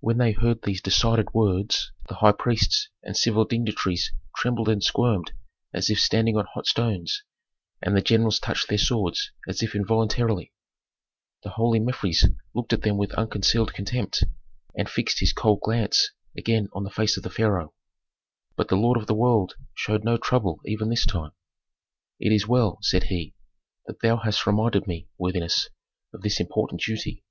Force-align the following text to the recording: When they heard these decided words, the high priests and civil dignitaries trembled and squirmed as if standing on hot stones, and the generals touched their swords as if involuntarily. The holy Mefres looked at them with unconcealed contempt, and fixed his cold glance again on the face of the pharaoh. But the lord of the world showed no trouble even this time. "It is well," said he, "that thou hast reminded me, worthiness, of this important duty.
When 0.00 0.16
they 0.16 0.32
heard 0.32 0.62
these 0.62 0.80
decided 0.80 1.34
words, 1.34 1.92
the 2.08 2.14
high 2.14 2.32
priests 2.32 2.88
and 3.02 3.14
civil 3.14 3.44
dignitaries 3.44 4.10
trembled 4.34 4.66
and 4.70 4.82
squirmed 4.82 5.32
as 5.74 5.90
if 5.90 6.00
standing 6.00 6.38
on 6.38 6.46
hot 6.54 6.64
stones, 6.64 7.22
and 7.82 7.94
the 7.94 8.00
generals 8.00 8.38
touched 8.38 8.70
their 8.70 8.78
swords 8.78 9.32
as 9.46 9.62
if 9.62 9.74
involuntarily. 9.74 10.54
The 11.42 11.50
holy 11.50 11.80
Mefres 11.80 12.24
looked 12.54 12.72
at 12.72 12.80
them 12.80 12.96
with 12.96 13.12
unconcealed 13.12 13.74
contempt, 13.74 14.24
and 14.74 14.88
fixed 14.88 15.20
his 15.20 15.34
cold 15.34 15.60
glance 15.60 16.12
again 16.34 16.68
on 16.72 16.84
the 16.84 16.90
face 16.90 17.18
of 17.18 17.22
the 17.22 17.28
pharaoh. 17.28 17.74
But 18.56 18.68
the 18.68 18.76
lord 18.76 18.96
of 18.98 19.06
the 19.06 19.14
world 19.14 19.52
showed 19.74 20.02
no 20.02 20.16
trouble 20.16 20.60
even 20.64 20.88
this 20.88 21.04
time. 21.04 21.32
"It 22.18 22.32
is 22.32 22.48
well," 22.48 22.78
said 22.80 23.02
he, 23.12 23.34
"that 23.84 24.00
thou 24.00 24.16
hast 24.16 24.46
reminded 24.46 24.86
me, 24.86 25.08
worthiness, 25.18 25.68
of 26.14 26.22
this 26.22 26.40
important 26.40 26.80
duty. 26.80 27.22